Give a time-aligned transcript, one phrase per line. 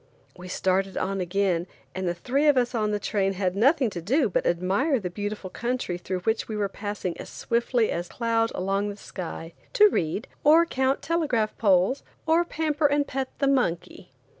[0.35, 4.01] We started on again, and the three of us on the train had nothing to
[4.01, 8.51] do but admire the beautiful country through which we were passing as swiftly as cloud
[8.55, 14.09] along the sky, to read, or count telegraph poles, or pamper and pet the monkey.